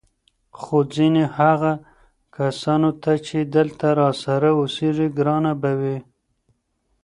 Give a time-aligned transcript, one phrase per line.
[0.59, 1.71] خو ځینو هغه
[2.37, 5.97] کسانو ته چې دلته راسره اوسېږي ګرانه به وي